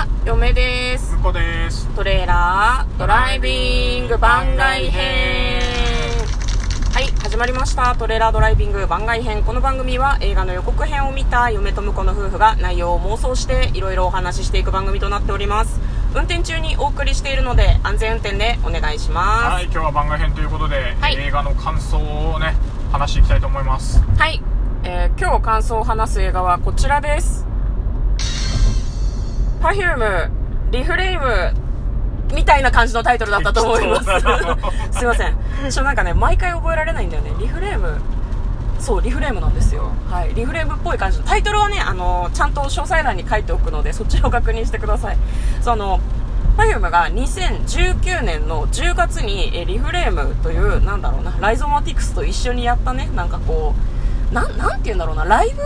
[0.00, 1.14] は嫁です。
[1.16, 1.86] 向こうです。
[1.88, 5.60] トレーラードライビング番外編。
[6.94, 7.94] はい始まりました。
[7.96, 9.42] トレーラードライビング番外編。
[9.42, 15.78] この番組は映画の予告編を見た嫁と婿の夫婦が内容を妄想していろいろお話ししていく番組となっております。
[16.14, 19.52] 運転中にお送りしているので安全運転でお願いします。
[19.52, 21.16] はい今日は番外編ということで、はい。
[21.16, 22.54] 映画の感想をね
[22.90, 24.02] 話していきたいと思います。
[24.16, 24.40] はい、
[24.84, 27.49] えー今日感想を話す映画はこちらです
[29.60, 30.30] Perfume
[30.70, 31.54] リフレーム
[32.34, 34.04] みたいな感じのタイトルだったと思います。
[34.98, 35.36] すいません。
[35.70, 37.32] ちょなんかね毎回覚えられないんだよね。
[37.38, 38.00] リフレーム
[38.78, 39.90] そうリフレームなんですよ。
[40.08, 40.34] はい。
[40.34, 41.24] リフレームっぽい感じの。
[41.24, 45.16] タイトルはねあのちゃんと詳細欄に書いておくのでそっちを確認してください。
[45.60, 46.00] その
[46.56, 53.10] Perfume が2019年の10月にえリフレームというなんだろうなライゾマティクスと一緒にやったね。
[53.14, 53.74] なんかこ
[54.30, 55.62] うなんなんて言うんだろうなライブ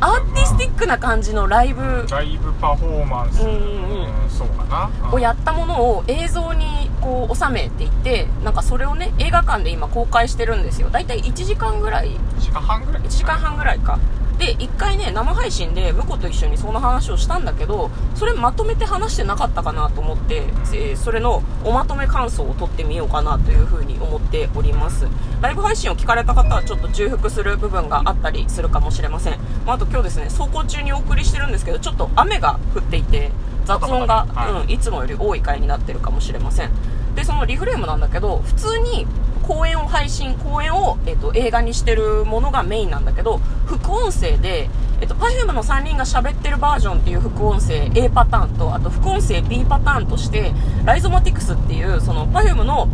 [0.00, 3.42] アーティスティックな感じのライブライブパフォーマンス。
[3.42, 4.30] うんうんうん。
[4.30, 4.90] そうかな。
[5.08, 5.14] うん。
[5.14, 10.88] をやったものを映像にこう収めていてなんかそれをね映画館で今公開してるんですよ。
[10.90, 12.10] 大体1時間ぐらい。
[12.10, 13.98] 1時間半ぐらい1時間半ぐらいか
[14.38, 25.06] で1回ね生配信で婿と一緒にその話をしたんだけどそれまとめて話してなかったかなと思って、えーそれのおまとめ感想を取ってみようかなというふうに思っております。
[25.40, 33.30] ライブ配信を聞かれた方はちょっと重複する部分があったりするかもしれません、まあ、あと今日ですね走行中にお送りしてるんですけどちょっと雨が降っていて
[33.64, 34.64] 雑音が、はい。
[34.64, 36.70] うん、いつもより多い回になってるかもしれません。
[37.14, 39.06] でそのリフレームなんだけど普通に
[39.48, 44.68] 公演を配信公演を、えっと映画にしてるものがメインなんだけど副音声で、
[45.00, 50.52] えっと Perfume の3人が喋ってるバージョンっていう副音声 A パターンとあと副音声 B パターンとして
[50.84, 52.88] ライゾマティクスっていうその Perfume の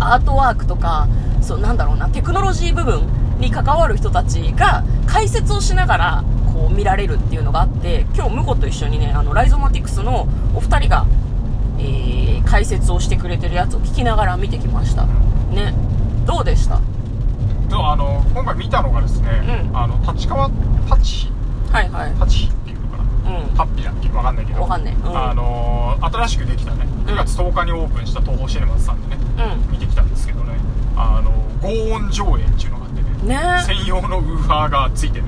[0.00, 1.08] アートワークとか
[1.40, 3.08] そうなんだろうなテクノロジー部分
[3.38, 11.06] に関わる人たちが解説をしながらこう見られるっていうのがあって今日婿と一緒にねあのライゾマティクスのお二人が、
[11.80, 15.06] えー解説をしてくれてるやつを聞きながら見てきました。
[15.52, 15.72] ね。
[16.26, 16.80] どうでした？
[17.68, 19.28] とあの今回見たのがですね、
[19.70, 19.76] うん。
[19.76, 20.48] あの立川
[20.86, 21.32] 立ち
[21.70, 22.14] はいはい。
[22.14, 23.04] 立ちっていうのかな？
[23.40, 23.54] うん。
[23.54, 24.08] タッピだっけ？
[24.08, 24.62] わかんないけど。
[24.62, 24.94] わかんない。
[24.94, 25.16] うん。
[25.16, 26.86] あの新しくできたね。
[27.06, 29.22] 9月10日にオープンした東宝シネマズさんでね
[29.68, 29.72] うん。
[29.72, 30.54] 見てきたんですけどね。
[30.96, 31.30] あの
[31.62, 33.34] 合音上映っていうのがあってね。
[33.34, 33.62] ね。
[33.64, 35.24] 専用のウーファーがついてる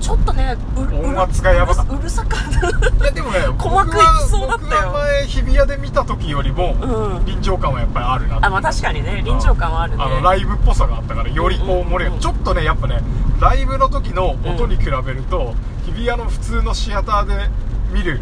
[0.00, 1.74] ちょっとねうう音圧がやば。
[1.74, 2.68] かったうるさかった。
[2.68, 4.92] いやでもね鼓膜いきそうだったよ。
[4.92, 7.24] 前日比谷で見た時よりもうん。
[7.26, 9.22] 臨場感はやっぱりあるなあまあ確かにね。
[9.24, 10.02] 臨場感はあるね。
[10.02, 13.00] あのライブっぽさがあったからよりこうんうんうんう漏れがちょっとねやっぱね
[13.40, 15.54] ライブの時の音に比べると、
[15.86, 17.48] 日比谷の普通のシアターで
[17.92, 18.20] 見る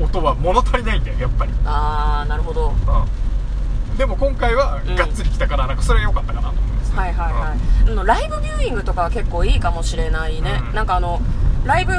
[0.00, 2.72] 音は物足りないんだよやっぱり、ああなるほど。
[3.90, 4.94] うん、でも今回はうん。
[4.96, 7.14] がっつり来たからなんかそれは良かったかなと思いますね。
[7.18, 7.58] はいはいはい、
[7.88, 10.74] あのライブビューイングとかは結構いいかもしれないね、うん。
[10.74, 11.20] なんかあの
[11.64, 11.92] ライブ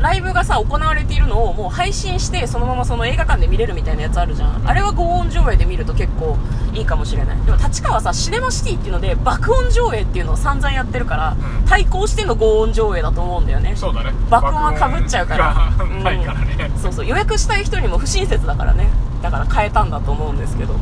[0.00, 4.68] ライブがさ行われているのをもう配信してそのままその映画館で見れるみたいなやつあるじゃん。
[4.68, 6.36] あれは合音上映で見ると結構
[6.74, 7.36] いいかもしれない。
[7.46, 11.66] でも立川さシネマシティっていうので爆音上映っていうのを散々やってるから、うん。
[11.66, 13.74] 対抗しての合音上映だと思うんだよね。
[13.74, 14.12] そうだね。
[14.28, 15.72] 爆音はかぶっちゃうから。
[15.78, 17.06] 爆音がないからね、そうそう。
[17.06, 18.90] 予約したい人にも不親切だからね。
[19.22, 20.74] だから変えたんだと思うんですけど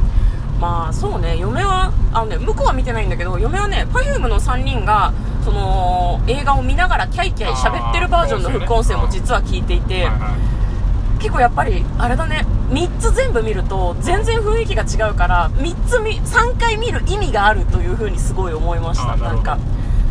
[0.61, 1.37] まあそうね。
[1.39, 5.13] 嫁はあのね向こうは見てないんだけど嫁はね Perfume の3人が
[5.45, 10.09] その映画を見ながらキャイキャイ喋ってるバージョンの副音声も実は聞いていて、
[11.19, 12.47] 結構やっぱりあれだね。
[12.71, 19.17] 3つ全部見ると全然雰囲気が違うから3つ見3回見る意味があるという風にすごい思いました。
[19.17, 19.59] なんか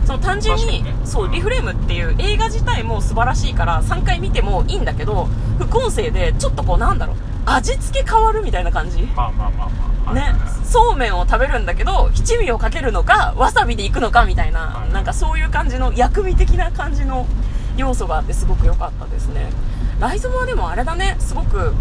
[0.06, 7.16] その単純にそうリフレームっていう映画自体も素晴らしいから3回見てもいいんだけど副音声でちょっとこうなんだろう。
[7.46, 9.02] 味付け変わるみたいな感じ。
[9.02, 10.34] まあまあまあまあね
[10.64, 17.26] そうめんを食べるんだけど七味をかけるのかわさびでいくのかみたいな、はいなんかそういう感じの薬味的な感じの
[17.78, 19.52] 要素があってすごく良かったですね。
[20.00, 21.74] ライゾマはでもあれだねすごく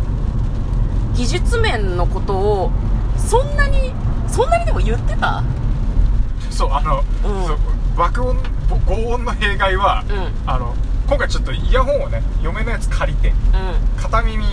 [1.14, 2.70] 技術面のことを
[3.16, 3.92] そんなに
[4.28, 5.44] そんなにでも言ってた？
[6.50, 7.46] そうあの、うん。
[7.46, 7.58] そう
[7.96, 8.38] 爆音
[8.70, 10.48] ぼ合音の弊害は、うん。
[10.48, 10.74] あの
[11.06, 14.02] 今回ちょっとイヤホンをね嫁のやつ借りてうん。
[14.02, 14.44] 片耳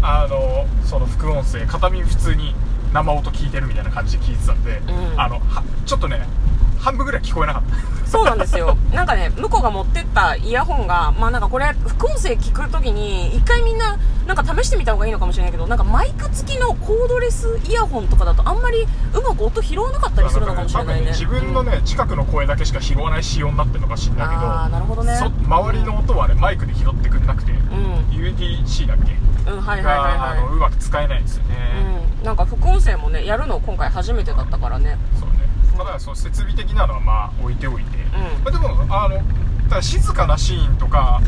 [0.00, 2.54] あのその副音声片耳普通に
[2.92, 5.20] 生音聞いてるみたいな感じで聞いてたんで、うん。
[5.20, 6.26] あのはちょっとね
[6.78, 8.02] 半分ぐらい聞こえなかった。
[8.08, 8.76] そうなんですよ。
[8.92, 13.96] なんかね向こうが持ってったイヤホンがまあなんかこれ副音声聞くときに一回みんな
[14.26, 21.12] なんか試してみた方がいいのかもしれないけどなんかマイク付きのコードレスイヤホンとかだとあんまりうまく音拾わなかったりするのかもしれないね。
[21.12, 25.16] 多分自分のね、近くの声だけしか拾わない仕様になってるのかしんないけどなるほどね。
[25.16, 27.01] そ周りの音はねマイクで拾って
[28.10, 29.50] UDC だっけ？
[29.50, 32.24] うんはいはいはいはのうまく使えないんですよね、いうん。
[32.24, 34.98] なんか副音声もねやるの今回初めてだったからね。
[35.18, 35.36] そうね。
[35.76, 38.44] ただそう設備的なのはまあ置いておいて、うん。
[38.44, 39.22] まあ、でもあのだ
[39.70, 41.20] から静かなシーンとか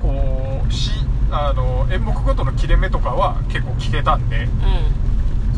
[0.00, 0.90] こうし
[1.30, 4.44] ああの演目ごとの切れ目とかは結構聞けたんで。
[4.44, 4.48] う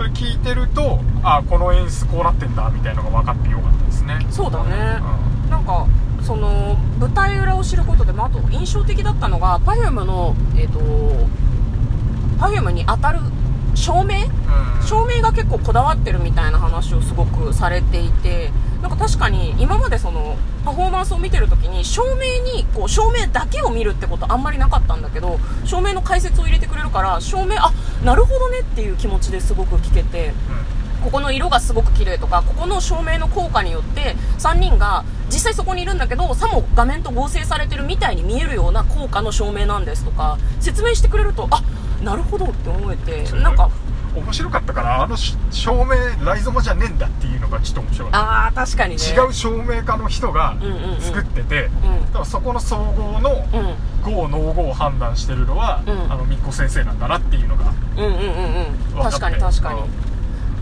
[0.00, 4.14] それ聞いてるとあこの演出こうなってんだみたいのが分かってよかったですね。
[4.14, 4.98] んそうだね。
[5.46, 5.86] うなんか
[6.22, 10.78] その舞台裏を知ることで、まあ、あと印象的だったのが Perfume のえっ、と
[12.38, 13.20] Perfume に当たる
[13.74, 14.26] 照明？
[14.26, 14.30] ん。
[14.86, 18.50] 照明が結構こだわってるみたいな話をすごくされていて
[18.82, 27.72] なんか確かに今までそのパフォーマンスを見てる時に照明にこう照明だけを見るってことあんまりなかったんだけど照明の解説を入れてくれるから照明あ
[28.04, 30.32] なるほどねっていう気持ちですごく聞けて
[31.00, 41.62] ここの色がすごく綺麗とかここの照明の効果によって3人が実際そこにいるんだけどさも画面と合成されてるみたいに見えるような効果の照明なんですとか説明してくれるとあ
[42.02, 43.70] なるほどって思えてうんなんか
[44.14, 45.94] 面白かったからあのし照明
[46.24, 49.00] ライゾマじゃねえんだっていうのがちょっと面白かっああ確かにね。
[49.00, 51.00] た違う照明家の人がうんうんうん。
[51.00, 52.06] 作ってて、うん。
[52.06, 54.12] だからそこの総合のうん。
[54.12, 56.12] 合ノー合を判断してるのは、うん。
[56.12, 59.02] あのみっこ先生なんだなっていうのがうんうんうんうん。
[59.02, 59.80] 確かに確かに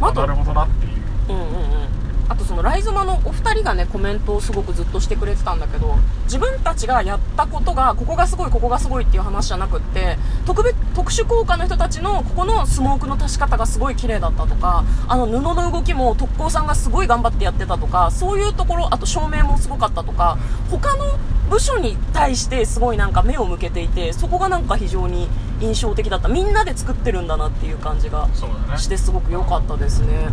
[0.01, 0.21] あと。
[0.21, 0.65] なるほどな。
[0.65, 0.93] っていう
[1.29, 1.89] うんうんうん
[2.29, 20.37] あとそのライゾマのお二人がねコメントをすごくずっとしてくれてたんだけど自分たちがやったことがここがすごいここがすごいっていう話じゃなくって特別特殊効果の人たちのここのスモークの足し方がすごい綺麗だったとかあの布の動きも特攻さんがすごい頑張ってやってたとかそういうところあと照明もすごかったとか
[20.71, 21.19] 他の
[21.49, 25.29] 部署に対してすごいなんか目を向けていてそこがなんか非常に
[25.61, 26.29] 印象的だった。
[26.29, 28.29] みんなで作ってるんだなっていう感じが
[28.77, 30.29] してすごく良かったですね。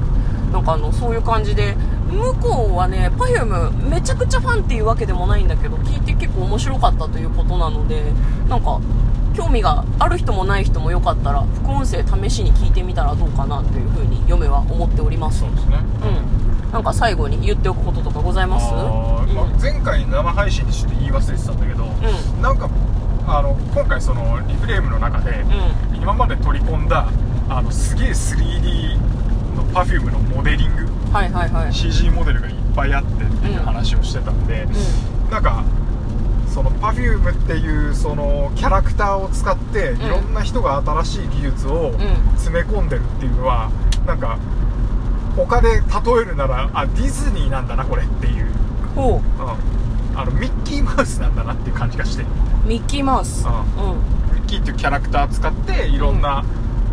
[0.51, 1.75] なんかあのそういう感じで
[2.11, 8.03] 向こうはね Perfume めちゃくちゃファンっていうわけでもないんだけど聞いて結構面白かったということなので
[8.47, 8.79] なんか
[9.35, 15.41] 興味がある人もない人もよかったら副音声試しに聞いてみたらどうかなというふうに嫁は思っております。
[15.41, 15.77] そうですね。
[16.63, 16.71] うん。
[16.71, 18.67] なんか最後に言っておくこととかございます？
[18.71, 22.69] あーまあうん前回生配信にして言い忘れてたんだけど、うなんか
[23.27, 25.95] あの今回そのリフレームの中で、うん。
[25.97, 27.09] 今まで取り込んだ
[27.49, 28.95] あのすげえ 3D
[29.55, 31.73] の Perfume のモデリングはいはいはい。
[31.73, 34.67] CG モデルがいっぱいあってっていう話をしてたんで、
[35.29, 35.63] うなんか
[36.49, 40.01] その Perfume っていうそのキャラクターを使ってん。
[40.01, 41.93] いろんな人が新しい技術をん。
[42.35, 43.71] 詰め込んでるっていうのは
[44.05, 44.37] なんか
[45.37, 45.77] 他で例
[46.21, 48.47] えるならあディズニーなんだなこれっていう、
[48.93, 49.41] ほう。
[49.43, 52.25] ん、あのミッキーマウスなんだなっていう感じがしてう
[52.67, 53.55] ミッキーマウスううん。
[54.35, 56.43] ミッキーっていうキャラクター使っていろんな、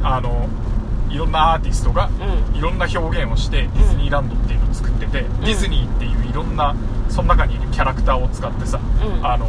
[0.05, 0.49] あの
[1.13, 2.09] いろんなアーティストが
[2.53, 2.57] うん。
[2.57, 6.75] いろんな表現をしてディズニーランドっていうのを作ってて、ディズニーっていういろんな
[7.09, 9.27] その中にいるキャラクターを使ってさ、うん。
[9.27, 9.47] あの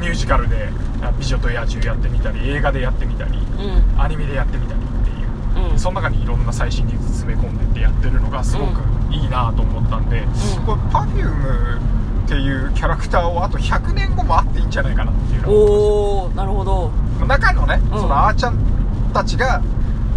[0.00, 0.68] ミュージカルで
[1.00, 4.00] あ「美女と野獣」やってみたり映画でやってみたりうん。
[4.00, 5.78] アニメでやってみたりっていう、うん。
[5.78, 8.80] その中にいろんな最新技術詰め込んでってやってるのがすごく
[9.10, 10.66] いいなと思ったんで、うん。
[10.66, 11.78] これ Perfume
[12.24, 16.90] っていうキャラクターをあと100年後もあっていいんじゃないかなっていうのをおおなるほど。
[17.26, 18.00] 中のね、うん。
[18.00, 18.56] そのあーちゃん
[19.12, 19.60] たちが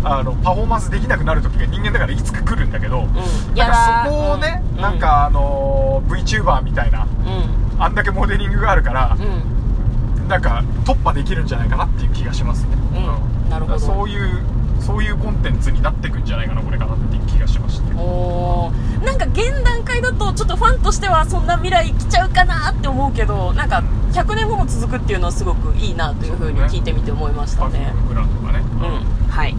[0.07, 3.55] あのパフォーマンスできなくなる時が人間だからいつか来るんだけど、うん。
[3.55, 4.81] なんかそこをね、うん。
[4.81, 7.81] なんかあの VTuber みたいなうん。
[7.81, 10.27] あんだけモデリングがあるからう、ん。
[10.27, 13.49] なんか突破できるんじゃないかなっていう気がしますね、うん。
[13.49, 13.79] なるほど。
[13.79, 14.43] そういう
[14.79, 19.03] そういうコンテンツになってくんじゃないかなこれかなっていう気がしましたおー。
[19.03, 29.29] なんか現段階だとちょっとファンとしてはそんな未来来ちゃうかなって思うけどなんか100年後も続くっていうのはすごくいいなというふうに聞いてみて思いましたね、うん。
[29.29, 29.55] はい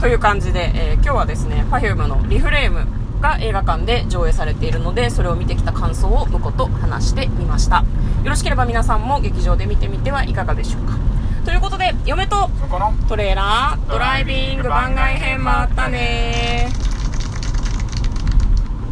[0.00, 2.86] という感じで、えー今日はですね Perfume のリフレーム
[3.20, 7.78] が映画館で上映されているのでそれを見てきた感想を婿と話してみました。
[8.22, 10.98] よろしければ皆さんも劇場で見てみてはいかがでしょうか。
[11.44, 12.50] ということで嫁と
[13.08, 16.68] トレーラードライビング番外編もあったね